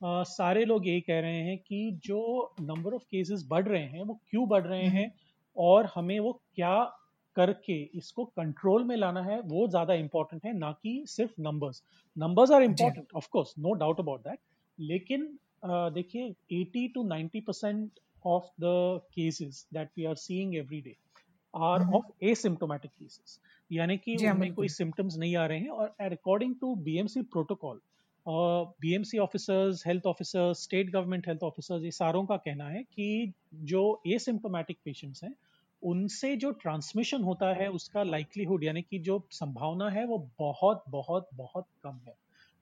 अ, 0.00 0.22
सारे 0.24 0.64
लोग 0.64 0.86
यही 0.88 1.00
कह 1.00 1.20
रहे 1.20 1.40
हैं 1.42 1.58
कि 1.58 1.90
जो 2.04 2.54
नंबर 2.60 2.94
ऑफ़ 2.94 3.02
केसेस 3.10 3.44
बढ़ 3.48 3.66
रहे 3.68 3.82
हैं 3.82 4.02
वो 4.02 4.14
क्यों 4.30 4.48
बढ़ 4.48 4.66
रहे 4.66 4.82
हम्म। 4.82 4.90
हैं 4.90 5.10
और 5.56 5.88
हमें 5.94 6.18
वो 6.20 6.32
क्या 6.54 6.74
करके 7.36 7.80
इसको 7.94 8.24
कंट्रोल 8.36 8.84
में 8.84 8.96
लाना 8.96 9.22
है 9.22 9.40
वो 9.46 9.66
ज़्यादा 9.68 9.94
इंपॉर्टेंट 9.94 10.44
है 10.46 10.52
ना 10.58 10.70
कि 10.82 11.02
सिर्फ़ 11.06 11.40
numbers 11.40 11.82
numbers 12.16 12.50
are 12.50 12.62
important 12.62 13.08
of 13.16 13.28
course 13.32 13.54
no 13.58 13.72
doubt 13.74 14.00
about 14.00 14.20
that 14.20 14.38
लेकिन 14.78 15.26
देखिए 15.94 16.28
80 16.54 16.86
to 16.94 17.02
90 17.08 17.40
percent 17.46 18.00
of 18.24 18.50
the 18.60 19.00
cases 19.14 19.66
that 19.72 19.88
we 19.98 20.04
are 20.04 20.14
seeing 20.16 20.54
every 20.56 20.80
day 20.80 20.96
are. 21.54 21.88
Of 21.94 22.24
asymptomatic 22.24 22.90
cases 22.90 23.38
यानी 23.70 23.96
कि 23.98 24.14
हाँ, 24.16 24.34
उनमें 24.34 24.54
कोई 24.54 24.68
सिम्टम्स 24.68 25.16
नहीं 25.16 25.36
आ 25.36 25.46
रहे 25.46 25.58
हैं 25.58 25.68
और 25.70 25.94
according 26.02 26.54
to 26.60 26.74
BMC 26.84 27.22
protocol 27.32 27.80
BMC 28.26 29.18
officers 29.18 29.86
health 29.86 30.06
officers 30.06 30.62
state 30.62 30.90
government 30.90 31.26
health 31.28 31.42
officers 31.42 31.82
ये 31.82 31.90
सारों 31.90 32.24
का 32.26 32.36
कहना 32.36 32.68
है 32.68 32.82
कि 32.82 33.32
जो 33.64 33.82
एसिम्टोमेटिक 34.06 34.78
पेशेंट्स 34.84 35.24
हैं 35.24 35.34
उनसे 35.86 36.36
जो 36.36 36.50
ट्रांसमिशन 36.50 37.22
होता 37.22 37.52
है 37.54 37.68
उसका 37.70 38.02
लाइकलीहुड 38.02 38.64
यानी 38.64 38.82
कि 38.82 38.98
जो 38.98 39.28
संभावना 39.30 39.90
है 39.90 40.06
वो 40.06 40.30
बहुत 40.38 40.84
बहुत 40.88 41.28
बहुत 41.34 41.66
कम 41.82 42.00
है 42.06 42.14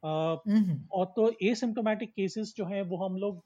हम्म। 0.04 0.80
और 0.92 1.06
तो 1.16 1.32
एसिम्टोमेटिक 1.42 2.10
केसेस 2.10 2.54
जो 2.56 2.64
हैं 2.64 2.82
वो 2.82 2.96
हम 2.96 3.16
लोग 3.16 3.42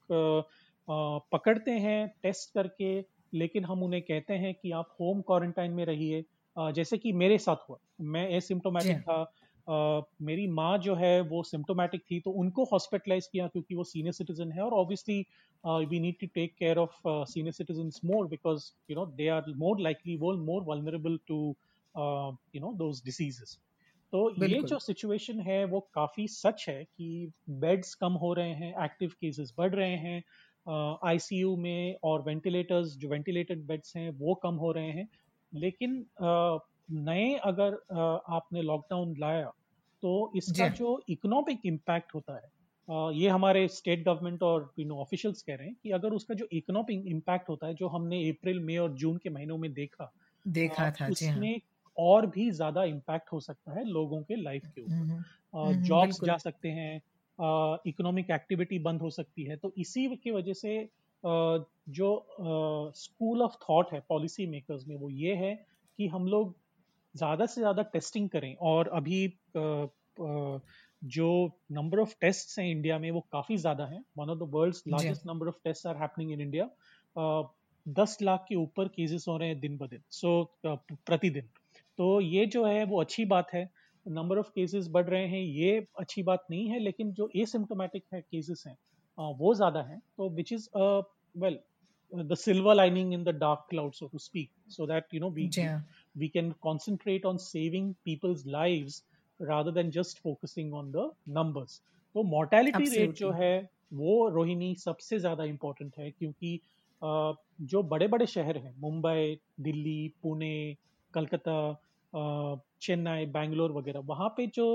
पकड़ते 1.31 1.71
हैं 1.71 2.07
टेस्ट 2.23 2.53
करके 2.53 3.05
लेकिन 3.33 3.65
हम 3.65 3.83
उन्हें 3.83 4.01
कहते 4.01 4.33
हैं 4.33 4.53
कि 4.53 4.71
आप 4.71 4.95
होम 5.01 5.21
क्वारंटाइन 5.21 5.71
में 5.71 5.85
रहिए 5.85 6.25
जैसे 6.57 6.97
कि 6.97 7.13
मेरे 7.13 7.37
साथ 7.37 7.69
हुआ 7.69 7.77
मैं 8.01 8.29
एसिम्टोमेटिक। 8.29 9.01
था 9.01 9.33
मेरी 10.21 10.47
माँ 10.47 10.77
जो 10.77 10.95
है 10.95 11.19
वो 11.21 11.41
सिम्टोमेटिक 11.43 12.01
थी 12.11 12.19
तो 12.19 12.31
उनको 12.31 12.63
हॉस्पिटलाइज 12.63 13.27
किया 13.27 13.47
क्योंकि 13.47 13.75
वो 13.75 13.83
सीनियर 13.83 14.13
सिटीजन 14.13 14.51
है 14.51 14.61
और 14.61 14.73
obviously 14.73 15.19
we 15.85 15.99
need 15.99 16.15
to 16.19 16.27
take 16.27 16.55
care 16.59 16.77
of 16.77 17.01
senior 17.29 17.53
citizen 17.53 17.89
more 18.05 18.27
because 18.27 18.71
you 18.91 18.95
know 18.95 19.05
they 19.15 19.27
are 19.27 19.53
more 19.57 19.79
likely 19.79 20.17
वो 20.17 20.33
more 20.43 20.63
vulnerable 20.63 21.17
to 21.27 21.39
you 22.55 22.61
know 22.61 22.73
those 22.73 23.01
diseases 23.05 23.59
तो 24.13 24.29
ये 24.35 24.61
जो 24.63 24.79
सिचुएशन 24.79 25.39
है 25.39 25.63
वो 25.65 25.79
काफ़ी 25.93 26.27
सच 26.27 26.65
है 26.69 26.83
कि 26.85 27.31
बेड्स 27.59 27.93
कम 27.95 28.13
हो 28.13 28.33
रहे 28.33 28.53
हैं 28.53 28.73
एक्टिव 28.85 29.09
केसेस 29.21 29.53
बढ़ 29.57 29.75
रहे 29.75 29.95
हैं 29.97 30.23
आईसीयू 31.05 31.55
में 31.57 31.95
और 32.03 32.21
वेंटिलेटर्स 32.23 32.95
जो 32.97 33.09
वेंटिलेटेड 33.09 33.65
बेड्स 33.67 33.95
हैं 33.97 34.09
वो 34.11 34.35
कम 34.35 34.55
हो 34.55 34.71
रहे 34.71 34.91
हैं। 34.91 35.07
लेकिन 35.53 36.01
अ, 36.21 36.59
नए 36.91 37.33
अगर 37.43 37.73
अ, 37.73 37.99
आपने 38.29 38.61
लॉकडाउन 38.61 39.15
लाया 39.17 39.51
तो 40.03 40.31
इसका 40.35 40.67
जो। 40.67 41.03
इकोनॉमिक 41.09 41.59
इम्पैक्ट 41.65 42.15
होता 42.15 42.35
है 42.35 42.51
ये 43.17 43.29
हमारे 43.29 43.67
स्टेट 43.67 44.03
गवर्नमेंट 44.05 44.43
और 44.43 44.73
यू 44.79 44.85
नो 44.85 44.95
ऑफिशियल्स 44.95 45.41
कह 45.41 45.55
रहे 45.55 45.67
हैं 45.67 45.75
कि 45.83 45.91
अगर 45.91 46.11
उसका 46.11 46.33
जो 46.33 46.47
इकोनॉमिक 46.51 47.07
इम्पैक्ट 47.07 47.49
होता 47.49 47.67
है 47.67 47.73
जो 47.73 47.87
हमने 47.87 48.29
अप्रैल 48.29 48.59
मई 48.59 48.77
और 48.77 48.93
जून 48.93 49.17
के 49.17 49.29
महीनों 49.29 49.57
में 49.57 49.73
देखा 49.73 50.11
देखा 50.47 50.85
अ, 50.85 50.91
था 50.91 51.03
हाँ। 51.03 51.11
उसमें 51.11 51.61
और 51.97 52.25
भी 52.27 52.51
ज़्यादा 52.51 52.83
इम्पैक्ट 52.83 53.31
हो 53.33 53.39
सकता 53.39 53.71
है 53.71 53.83
लोगों 53.83 54.21
के 54.23 54.35
लाइफ 54.35 54.63
के 54.75 54.81
ऊपर। 54.81 54.93
हम्म, 54.93 55.23
हम्म, 55.53 55.81
जॉब्स 55.81 56.23
जा 56.23 56.37
सकते 56.37 56.69
हैं 56.69 57.01
इकोनॉमिक 57.87 58.31
एक्टिविटी 58.31 58.79
बंद 58.79 59.01
हो 59.01 59.09
सकती 59.09 59.43
है 59.43 59.55
तो 59.55 59.73
इसी 59.77 60.15
की 60.15 60.31
वजह 60.31 60.53
से 60.53 60.89
जो 61.89 62.27
स्कूल 62.95 63.41
ऑफ़ 63.41 63.55
थॉट 63.69 63.93
है 63.93 63.99
पॉलिसी 64.09 64.45
मेकर्स 64.45 64.87
में 64.87 64.95
वो 64.95 65.09
ये 65.09 65.35
है 65.35 65.65
कि 65.99 66.07
हम 66.07 66.27
लोग 66.27 66.55
ज़्यादा 67.15 67.45
से 67.45 67.61
ज़्यादा 67.61 67.83
टेस्टिंग 67.93 68.29
करें। 68.29 68.55
और 68.55 68.87
अभी 68.93 69.27
जो 71.01 71.27
नंबर 71.71 71.99
ऑफ़ 71.99 72.13
टेस्ट 72.21 72.57
हैं 72.59 72.67
इंडिया 72.69 72.97
में 72.99 73.09
वो 73.11 73.19
काफ़ी 73.31 73.57
ज़्यादा 73.57 73.85
है। 73.85 74.01
One 74.17 74.29
of 74.29 74.37
the 74.39 74.49
world's 74.53 74.83
largest 74.87 75.25
number 75.27 75.47
of 75.47 75.55
test 75.63 75.87
are 75.87 75.97
happening 75.97 76.31
in 76.31 76.41
India 76.41 76.69
दस 77.85 78.17
लाख 78.21 78.45
के 78.49 78.55
ऊपर 78.55 78.87
केसेस 78.95 79.25
हो 79.27 79.37
रहे 79.37 79.47
हैं 79.49 79.59
दिन 79.59 79.77
ब 79.77 79.87
दिन 79.87 80.01
सो 80.11 80.43
प्रतिदिन। 80.65 81.49
तो 81.99 82.19
ये 82.21 82.45
जो 82.47 82.65
है 82.65 82.83
वो 82.85 83.01
अच्छी 83.01 83.25
बात 83.27 83.53
है। 83.53 83.69
नंबर 84.05 84.37
ऑफ़ 84.39 84.49
केसेस 84.55 84.87
बढ़ 84.91 85.05
रहे 85.05 85.27
हैं 85.27 85.41
ये 85.41 85.87
अच्छी 85.99 86.23
बात 86.23 86.45
नहीं 86.51 86.67
है 86.69 86.79
लेकिन 86.79 87.11
जो 87.13 87.29
एसिम्टोमेटिक 87.37 88.03
है 88.13 88.21
केसेस 88.21 88.63
हैं 88.67 88.77
वो 89.39 89.53
ज़्यादा 89.55 89.81
हैं। 89.83 89.99
तो 90.17 90.29
which 90.29 90.53
is 90.53 90.69
well 90.75 91.59
silver 92.33 92.73
lining 92.73 93.09
in 93.15 93.23
the 93.25 93.31
dark 93.41 93.59
cloud 93.71 93.95
so 93.95 94.07
to 94.07 94.19
speak 94.21 94.47
so 94.67 94.85
that 94.91 95.11
you 95.15 95.19
know 95.23 95.27
we 95.33 95.43
yeah. 95.55 95.81
We 96.19 96.29
can 96.29 96.53
concentrate 96.63 97.25
on 97.25 97.39
saving 97.39 97.95
people's 98.05 98.45
lives 98.45 99.03
rather 99.39 99.71
than 99.71 99.91
just 99.91 100.19
focusing 100.19 100.73
on 100.73 100.91
the 100.91 101.05
numbers. 101.39 101.81
तो 102.15 102.23
mortality 102.29 102.87
rate 102.89 103.13
जो 103.15 103.31
है 103.31 103.53
वो 103.93 104.13
रोहिणी 104.29 104.73
सबसे 104.75 105.19
ज़्यादा 105.19 105.43
important 105.45 105.97
है 105.99 106.09
क्योंकि 106.11 106.59
जो 107.71 107.83
बड़े 107.91 108.07
बड़े 108.07 108.25
शहर 108.27 108.57
हैं 108.57 108.73
मुंबई 108.81 109.37
दिल्ली 109.67 109.99
पुणे 110.23 110.55
कलकत्ता 111.13 111.59
चेन्नई 112.81 113.25
बैंगलोर 113.35 113.71
वगैरह 113.71 113.99
वहाँ 114.05 114.29
पे 114.37 114.47
जो 114.55 114.65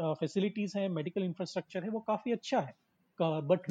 फैसिलिटीज़ 0.00 0.78
हैं 0.78 0.88
मेडिकल 0.88 1.22
इंफ्रास्ट्रक्चर 1.24 1.84
है 1.84 1.90
वो 1.90 2.00
काफ़ी 2.08 2.32
अच्छा 2.32 2.60
है। 2.60 2.74
बट 3.20 3.66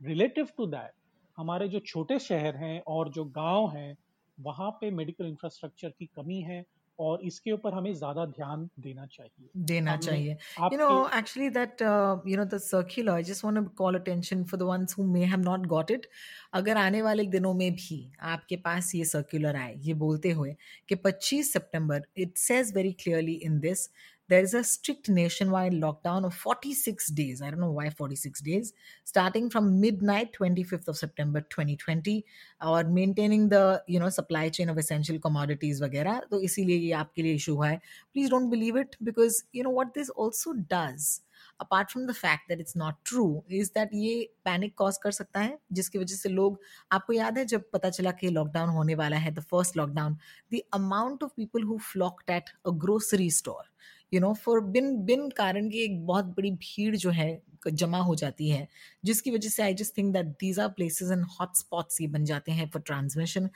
रिलेटिव 0.00 0.48
टू 0.56 0.66
दैट 0.66 0.92
हमारे 1.38 1.68
जो 1.68 1.78
छोटे 1.86 2.18
शहर 2.18 2.56
हैं 2.56 2.80
और 2.88 3.08
जो 3.12 3.24
गाँव 3.36 3.68
हैं 3.76 3.94
वहाँ 4.38 4.70
पे 4.80 4.90
मेडिकल 4.92 5.26
इंफ्रास्ट्रक्चर 5.26 5.88
की 5.88 6.06
कमी 6.16 6.40
है 6.42 6.64
और 6.98 7.20
इसके 7.24 7.52
ऊपर 7.52 7.74
हमें 7.74 7.92
ज़्यादा 7.94 8.24
ध्यान 8.26 8.68
देना 8.80 9.04
चाहिए। 9.06 9.48
देना 9.66 9.96
चाहिए। 9.96 10.36
You 10.62 10.78
know 10.78 10.88
actually 11.18 11.48
that 11.50 11.82
you 12.28 12.36
know 12.36 12.44
the 12.46 12.58
circular 12.60 13.12
I 13.12 13.22
just 13.22 13.44
want 13.44 13.58
to 13.58 13.64
call 13.76 13.94
attention 13.94 14.42
for 14.44 14.60
the 14.60 14.62
ones 14.62 14.94
who 14.98 15.04
may 15.04 15.24
have 15.24 15.40
not 15.40 15.66
got 15.66 15.90
it 15.90 16.06
अगर 16.52 16.76
आने 16.76 17.02
वाले 17.02 17.24
दिनों 17.28 17.54
में 17.54 17.70
भी 17.74 18.00
आपके 18.32 18.56
पास 18.64 18.94
ये 18.94 19.04
सर्कुलर 19.04 19.56
आए 19.56 19.74
ये 19.80 19.94
बोलते 19.96 20.30
हुए 20.32 20.54
कि 20.88 20.96
25 21.06 21.52
सितंबर 21.52 22.02
it 22.16 22.36
says 22.38 22.74
very 22.76 22.92
clearly 23.02 23.34
in 23.44 23.58
this 23.60 23.88
there 24.29 24.41
is 24.41 24.53
a 24.53 24.63
strict 24.63 25.09
nationwide 25.09 25.73
lockdown 25.73 26.25
of 26.25 26.33
46 26.33 27.07
days. 27.11 27.41
I 27.41 27.49
don't 27.49 27.59
know 27.59 27.71
why 27.71 27.89
46 27.89 28.41
days, 28.41 28.73
starting 29.03 29.49
from 29.49 29.81
midnight 29.81 30.33
25th 30.39 30.87
of 30.87 30.97
September 30.97 31.41
2020 31.41 32.25
or 32.65 32.83
maintaining 32.85 33.49
the 33.49 33.83
you 33.87 33.99
know 33.99 34.09
supply 34.09 34.49
chain 34.49 34.69
of 34.69 34.77
essential 34.77 35.19
commodities 35.19 35.81
वगैरह 35.81 36.21
तो 36.31 36.39
इसीलिए 36.41 36.77
ये 36.77 36.91
आपके 37.01 37.21
लिए 37.21 37.33
issue 37.35 37.61
है 37.61 37.79
Please 38.15 38.29
don't 38.29 38.49
believe 38.49 38.75
it 38.75 38.95
because 39.03 39.43
you 39.51 39.63
know 39.63 39.75
what 39.81 39.93
this 39.93 40.09
also 40.09 40.53
does 40.53 41.21
apart 41.59 41.91
from 41.91 42.07
the 42.07 42.13
fact 42.13 42.49
that 42.49 42.59
it's 42.59 42.75
not 42.75 43.03
true 43.03 43.43
is 43.49 43.71
that 43.71 43.93
ये 43.93 44.15
panic 44.45 44.73
cause 44.77 44.97
कर 45.03 45.11
सकता 45.11 45.39
है 45.39 45.57
जिसकी 45.73 45.99
वजह 45.99 46.15
से 46.15 46.29
लोग 46.29 46.59
आपको 46.91 47.13
याद 47.13 47.37
है 47.37 47.45
जब 47.53 47.69
पता 47.73 47.89
चला 47.89 48.11
कि 48.21 48.29
लॉकडाउन 48.29 48.69
होने 48.77 48.95
वाला 48.95 49.17
है 49.17 49.31
the 49.33 49.43
first 49.51 49.77
lockdown 49.77 50.17
the 50.53 50.61
amount 50.73 51.23
of 51.23 51.31
people 51.37 51.63
who 51.71 51.77
flocked 51.91 52.31
at 52.31 52.49
a 52.65 52.71
grocery 52.85 53.29
store 53.31 53.71
you 54.12 54.20
know 54.20 54.32
for 54.34 54.60
बिन 54.76 54.96
बिन 55.04 55.28
कारण 55.36 55.68
की 55.70 55.84
एक 55.84 56.06
बहुत 56.06 56.24
बड़ी 56.36 56.50
भीड़ 56.50 56.96
जो 56.96 57.10
है 57.10 57.30
जमा 57.66 57.98
हो 57.98 58.14
जाती 58.14 58.48
है, 58.48 58.66
जिसकी 59.04 59.30
वजह 59.30 59.48
से 59.48 59.62
I 59.62 59.74
just 59.74 59.96
think 59.98 60.12
that 60.12 60.26
these 60.40 60.58
are 60.60 60.68
places 60.68 61.10
and 61.10 61.24
hot 61.30 61.56
spots 61.56 62.00
ये 62.00 62.06
बन 62.08 62.24
जाते 62.24 62.52
हैं 62.52 62.68
for 62.70 62.82
transmission 62.82 63.48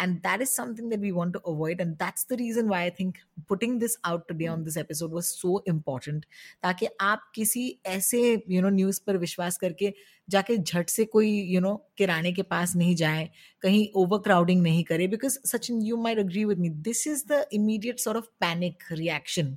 and 0.00 0.16
that 0.18 0.42
is 0.42 0.48
something 0.48 0.90
that 0.90 1.00
we 1.00 1.10
want 1.10 1.32
to 1.32 1.38
avoid 1.52 1.80
and 1.80 1.94
that's 1.94 2.26
the 2.30 2.36
reason 2.38 2.68
why 2.68 2.82
I 2.82 2.90
think 3.00 3.16
putting 3.48 3.78
this 3.80 3.96
out 4.04 4.28
today 4.28 4.46
on 4.48 4.64
this 4.64 4.76
episode 4.76 5.12
was 5.12 5.26
so 5.26 5.62
important 5.68 6.24
ताकि 6.62 6.88
आप 7.00 7.30
किसी 7.34 7.68
ऐसे 7.86 8.20
you 8.50 8.62
know 8.62 8.68
news 8.68 9.00
पर 9.06 9.16
विश्वास 9.16 9.56
करके 9.56 9.92
जाके 10.28 10.56
झट 10.56 10.88
से 10.88 11.04
कोई 11.04 11.30
यू 11.42 11.60
नो 11.60 11.74
किराने 11.98 12.32
के 12.32 12.42
पास 12.42 12.74
नहीं 12.76 12.94
जाए 12.96 13.28
कहीं 13.62 13.86
ओवर 13.96 14.18
क्राउडिंग 14.18 14.62
नहीं 14.62 14.84
करे 14.84 15.06
because 15.06 15.38
Sachin 15.46 15.82
you 15.82 15.96
might 15.96 16.18
agree 16.18 16.44
with 16.44 16.58
me 16.58 16.68
this 16.88 17.06
is 17.06 17.24
the 17.28 17.44
immediate 17.52 17.98
sort 17.98 18.18
of 18.18 18.26
panic 18.40 18.82
reaction 18.92 19.56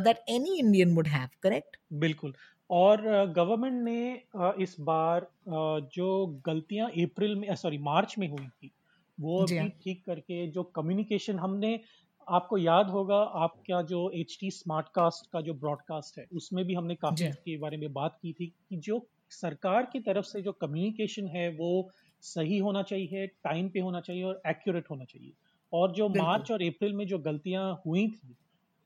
that 0.00 0.24
any 0.28 0.58
Indian 0.58 0.94
would 0.94 1.08
have 1.08 1.28
correct 1.42 1.76
बिल्कुल 1.92 2.34
और 2.70 3.02
गवर्नमेंट 3.36 3.82
ने 3.84 4.62
इस 4.62 4.76
बार 4.80 5.26
जो 5.94 6.26
गलतियाँ 6.46 6.88
अप्रैल 7.02 7.34
में 7.36 7.54
सॉरी 7.54 7.78
मार्च 7.78 8.14
में 8.18 8.28
हुई 8.28 8.46
थी 8.46 8.70
वो 9.18 9.44
भी 9.44 9.56
हाँ। 9.56 9.68
ठीक 9.84 10.04
करके 10.06 10.46
जो 10.46 10.62
कम्युनिकेशन 10.62 11.38
हमने 11.38 11.78
आपको 12.26 12.58
याद 12.58 12.90
होगा 12.90 13.16
आपका 13.42 13.80
जो 13.82 14.10
एच 14.14 14.36
टी 14.40 14.50
स्मार्ट 14.50 14.86
कास्ट 14.88 15.30
का 15.32 15.40
जो 15.40 15.54
ब्रॉडकास्ट 15.54 16.18
है 16.18 16.26
उसमें 16.32 16.64
भी 16.64 16.74
हमने 16.74 16.94
काफ़ी। 16.94 17.26
इसके 17.26 17.56
बारे 17.58 17.76
में 17.76 17.92
बात 17.92 18.18
की 18.22 18.32
थी 18.32 18.46
कि 18.46 18.76
जो 18.76 18.98
सरकार 19.30 19.86
की 19.92 20.00
तरफ़ 20.00 20.24
से 20.26 20.42
जो 20.42 20.52
कम्युनिकेशन 20.54 21.26
है 21.28 21.48
वो 21.56 21.70
सही 22.22 22.58
होना 22.58 22.82
चाहिए 22.82 23.26
टाइम 23.44 23.68
पे 23.70 23.80
होना 23.80 24.00
चाहिए 24.00 24.22
और 24.24 24.40
एक्यूरेट 24.48 24.90
होना 24.90 25.04
चाहिए। 25.04 25.32
और 25.72 25.92
जो 25.92 26.08
मार्च 26.10 26.50
और 26.52 26.62
अप्रैल 26.62 26.92
में 26.94 27.06
जो 27.06 27.18
गलतियाँ 27.20 27.72
हुई 27.86 28.06
थी 28.10 28.36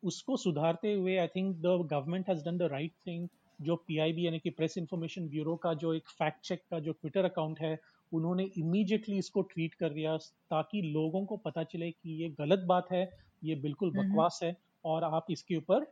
उसको 0.02 0.36
सुधारते 0.36 0.92
हुए 0.94 1.16
I 1.16 1.26
think 1.28 1.56
the 1.56 1.76
government 1.92 2.28
has 2.28 2.44
done 2.44 2.56
the 2.58 2.62
right 2.72 2.92
thing 3.06 3.28
जो 3.58 3.76
पीआईबी 3.88 4.26
यानी 4.26 4.38
कि 4.38 4.50
प्रेस 4.50 4.76
इंफॉर्मेशन 4.78 5.28
ब्यूरो 5.28 5.56
का 5.56 5.72
जो 5.74 5.92
एक 5.94 6.08
फैक्ट 6.10 6.40
चेक 6.44 6.62
का 6.70 6.78
जो 6.80 6.92
ट्विटर 6.92 7.24
अकाउंट 7.24 7.60
है 7.60 7.78
उन्होंने 8.12 8.44
इमीडिएटली 8.58 9.18
इसको 9.18 9.42
ट्वीट 9.52 9.74
कर 9.74 9.90
दिया 9.90 10.16
ताकि 10.50 10.82
लोगों 10.84 11.24
को 11.26 11.36
पता 11.38 11.64
चले 11.64 11.90
कि 11.90 12.22
ये 12.22 12.28
गलत 12.40 12.64
बात 12.66 12.88
है 12.92 13.08
ये 13.42 13.54
बिल्कुल 13.58 13.90
बकवास 13.94 14.40
है 14.42 14.56
और 14.84 15.04
आप 15.04 15.26
इसके 15.30 15.56
ऊपर 15.56 15.86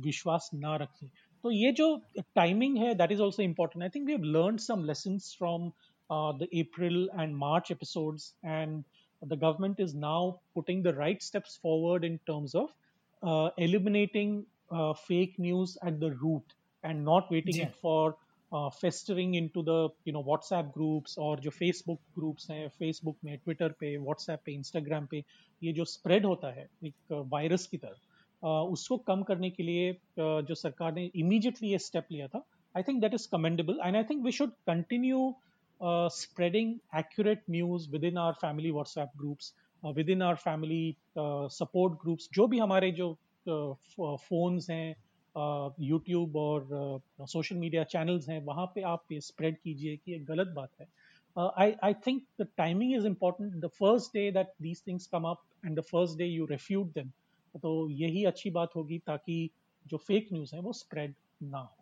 विश्वास 0.00 0.50
ना 0.54 0.76
रखें। 0.76 1.08
तो 1.46 1.50
ये 1.52 1.70
जो 1.72 1.84
टाइमिंग 2.36 2.76
है 2.78 2.94
that 2.94 3.12
is 3.12 3.20
also 3.22 3.42
important 3.42 3.82
I 3.82 3.88
think 3.94 4.06
we 4.06 4.12
have 4.12 4.22
learn 4.36 4.56
some 4.60 4.84
lesson 4.84 5.18
from 5.18 5.68
the 6.38 6.48
April 6.60 6.96
and 7.20 7.34
March 7.34 7.70
episode 7.72 8.16
and 8.44 8.82
the 9.22 9.34
government 9.34 9.80
is 9.80 9.96
now 9.96 10.30
putting 10.54 10.82
the 10.84 10.94
right 10.96 11.22
steps 11.22 11.58
forward 11.62 12.04
in 12.04 12.16
terms 12.26 12.56
of 12.56 13.60
eliminating 13.62 14.42
fake 14.72 15.36
news 15.40 15.76
at 15.86 15.98
the 16.00 16.10
root 16.22 16.52
and 16.84 17.04
not 17.04 17.32
waiting 17.32 17.66
for 17.82 18.16
festering 18.80 19.36
in 19.36 19.48
to 19.54 19.62
do 19.62 19.78
know 20.08 20.22
WhatsApp 20.22 20.72
groups 20.74 21.18
और 21.18 21.40
जो 21.40 21.50
Facebook 21.52 22.00
groups 22.16 22.50
हैं 22.50 22.68
Facebook 22.78 23.16
में 23.24 23.36
Twitter 23.38 23.78
पे 23.80 23.96
WhatsApp 23.98 24.42
पे 24.46 24.52
Instagram 24.54 25.06
पे 25.10 25.22
ये 25.62 25.72
जो 25.72 25.84
spread 25.94 26.26
होता 26.26 26.52
है 26.52 26.68
एक 26.84 27.12
वायरस 27.28 27.66
की 27.66 27.76
तरह 27.76 28.05
उसको 28.42 28.96
कम 28.96 29.22
करने 29.22 29.50
के 29.50 29.62
लिए 29.62 29.92
जो 30.18 30.54
सरकार 30.54 30.92
ने 30.94 31.10
इमीजिएटली 31.14 31.68
ये 31.68 31.78
स्टेप 31.78 32.06
लिया 32.12 32.28
था 32.28 32.44
I 32.74 32.82
think 32.82 33.00
that 33.00 33.14
is 33.14 33.28
commendable 33.32 33.78
and 33.84 33.96
I 33.96 34.04
think 34.04 34.24
we 34.24 34.32
should 34.32 34.50
continue 34.66 35.34
spreading 36.10 36.74
accurate 36.96 37.42
news 37.50 37.90
within 38.04 38.18
our 38.18 38.32
family 38.32 38.70
WhatsApp 38.70 39.10
groups 39.16 39.54
within 40.10 40.22
our 40.22 40.34
family 40.34 40.96
support 41.18 41.94
groups 42.02 42.28
जो 42.32 42.46
भी 42.46 42.58
हमारे 42.58 42.90
जो 42.92 43.16
फोन्स 43.46 44.64
uh, 44.64 44.70
हैं 44.70 44.94
यूट्यूब 45.80 46.30
uh, 46.30 46.36
और 46.36 47.26
सोशल 47.26 47.56
मीडिया 47.56 47.84
चैनल्स 47.84 48.28
हैं 48.28 48.40
वहाँ 48.44 48.66
पर 48.66 48.84
आप 48.84 49.12
ये 49.12 49.20
स्प्रेड 49.20 49.58
कीजिए 49.58 49.96
कि 49.96 50.12
ये 50.12 50.18
गलत 50.18 50.52
बात 50.56 50.70
है। 50.80 50.86
I 51.36 51.72
I 51.84 51.94
think 52.06 52.22
the 52.40 52.46
timing 52.56 52.94
is 52.94 53.06
important 53.06 53.52
the 53.54 53.68
first 53.68 54.12
day 54.14 54.30
that 54.32 54.52
these 54.62 54.82
things 54.86 55.06
come 55.06 55.24
up 55.24 55.42
and 55.64 55.78
the 55.78 55.82
first 55.82 56.18
day 56.18 56.26
you 56.26 56.46
refute 56.46 56.92
then 56.94 57.12
तो 57.62 57.90
यही 57.90 58.24
अच्छी 58.24 58.50
बात 58.50 58.76
होगी 58.76 58.98
ताकि 58.98 59.50
जो 59.86 59.96
फेक 59.96 60.28
न्यूज़ 60.32 60.54
है 60.54 60.60
वो 60.60 60.72
स्प्रेड 60.72 61.14
ना 61.42 61.58
हो। 61.58 61.72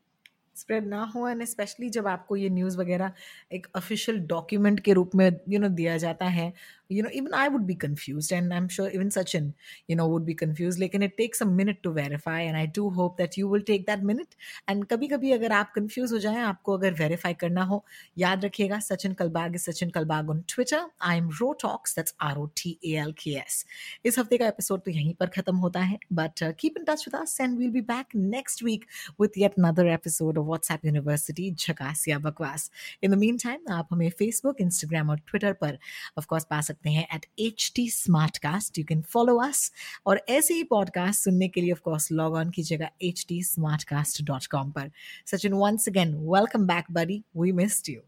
स्प्रेड 0.57 0.87
ना 0.87 1.02
हो 1.04 1.28
एंड 1.28 1.45
स्पेशली 1.45 1.90
जब 1.90 2.07
आपको 2.07 2.37
ये 2.37 2.49
न्यूज़ 2.50 2.78
वगैरह 2.78 3.12
एक 3.52 3.66
ऑफिशियल 3.76 4.19
डॉक्यूमेंट 4.26 4.81
के 4.81 4.93
रूप 4.93 5.11
में 5.14 5.26
यू 5.26 5.37
you 5.49 5.61
नो 5.61 5.66
know, 5.66 5.76
दिया 5.76 5.97
जाता 5.97 6.25
है 6.25 6.52
you 6.89 7.03
know 7.03 7.10
even 7.13 7.34
i 7.34 7.48
would 7.48 7.65
be 7.67 7.75
confused 7.75 8.31
and 8.31 8.51
i'm 8.51 8.67
sure 8.67 8.89
even 8.89 9.10
sachin 9.15 9.53
you 9.88 9.96
know 9.96 10.08
would 10.08 10.25
be 10.25 10.34
confused 10.34 10.79
like 10.79 10.96
and 10.96 11.03
it 11.08 11.15
takes 11.17 11.41
a 11.41 11.46
minute 11.46 11.81
to 11.84 11.91
verify 11.91 12.39
and 12.41 12.58
i 12.58 12.65
do 12.77 12.89
hope 12.89 13.17
that 13.17 13.38
you 13.38 13.48
will 13.48 13.62
take 13.62 13.86
that 13.89 14.01
minute 14.01 14.36
and 14.67 14.88
kabhi 14.93 15.10
kabhi 15.12 15.34
agar 15.36 15.51
aap 15.58 15.75
confuse 15.75 16.13
ho 16.15 16.22
jaye 16.24 16.39
aapko 16.46 16.77
agar 16.79 16.91
verify 17.01 17.31
karna 17.43 17.65
ho 17.74 17.79
yaad 18.24 18.48
rakhiyega 18.48 18.79
sachin 18.88 19.17
kalbag 19.22 19.60
is 19.60 19.67
sachin 19.69 19.93
kalbag 20.00 20.34
on 20.36 20.41
twitter 20.55 20.81
i 21.12 21.13
am 21.19 21.29
rotalks 21.41 21.96
that's 22.00 22.17
r 22.29 22.34
o 22.46 22.48
t 22.63 22.74
a 22.93 22.96
l 23.05 23.13
k 23.24 23.36
s 23.43 23.60
इस 24.05 24.17
हफ्ते 24.19 24.38
का 24.38 24.48
episode 24.48 24.81
तो 24.84 24.91
यहीं 24.91 25.13
पर 25.19 25.27
खत्म 25.36 25.55
होता 25.58 25.79
है 25.79 25.98
but 26.13 26.43
keep 26.60 26.77
in 26.77 26.84
touch 26.86 27.03
with 27.08 27.15
us 27.22 27.38
and 27.41 27.58
we'll 27.58 27.72
be 27.72 27.81
back 27.89 28.15
next 28.15 28.63
week 28.63 28.86
with 29.22 29.38
yet 29.38 29.60
another 29.60 29.88
episode 29.93 30.38
of 30.38 30.46
WhatsApp 30.46 30.86
university 30.86 31.50
झकास 31.51 32.08
या 32.08 32.19
बकवास 32.19 32.69
इन 33.03 33.12
द 33.12 33.17
मीन 33.24 33.38
टाइम 33.43 33.74
आप 33.74 33.88
हमें 33.91 34.10
फेसबुक 34.19 34.62
इंस्टाग्राम 34.62 35.10
और 35.10 35.19
ट्विटर 35.29 35.53
पर 35.63 35.77
ऑफ 36.17 36.25
कोर्स 36.25 36.46
पा 36.50 36.62
सकते 36.62 36.73
सकते 36.74 36.89
हैं 36.89 37.08
at 37.15 37.25
H 37.39 37.72
T 37.75 37.89
smart 37.89 38.38
cast 38.38 38.77
you 38.77 38.86
can 38.89 39.01
follow 39.13 39.38
us 39.48 39.72
और 40.05 40.22
ऐसे 40.29 40.53
ही 40.53 40.63
पॉडकास्ट 40.74 41.24
सुनने 41.24 41.48
के 41.48 41.62
लिए 41.62 41.72
ऑफ 41.72 41.79
कोर्स 41.89 42.12
लॉग 42.12 42.36
ऑन 42.36 42.50
कीजिएगा 42.55 42.89
H 43.10 43.25
T 43.29 43.41
smart 43.43 43.84
cast 43.93 44.24
dot 44.31 44.46
com 44.51 44.72
पर 44.72 44.91
Sachin 45.31 45.53
once 45.53 45.89
again 45.89 46.15
welcome 46.36 46.67
back 46.67 46.91
buddy 46.91 47.24
we 47.38 47.51
missed 47.63 47.89
you 47.89 48.01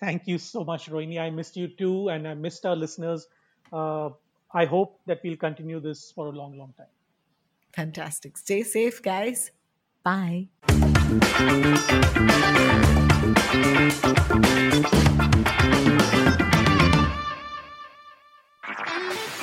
Thank 0.00 0.26
you 0.26 0.38
so 0.38 0.62
much, 0.62 0.82
Rohini. 0.90 1.18
I 1.18 1.30
missed 1.30 1.56
you 1.56 1.68
too, 1.68 2.10
and 2.10 2.28
I 2.28 2.34
missed 2.34 2.66
our 2.66 2.76
listeners. 2.76 3.22
Uh, 3.72 4.10
I 4.50 4.64
hope 4.66 5.00
that 5.06 5.20
we'll 5.24 5.36
continue 5.36 5.80
this 5.80 6.12
for 6.12 6.26
a 6.26 6.30
long, 6.30 6.58
long 6.58 6.74
time. 6.76 6.86
Fantastic. 7.72 8.38
Stay 8.38 8.62
safe, 8.62 9.02
guys. 9.02 9.50
Bye. 10.04 10.48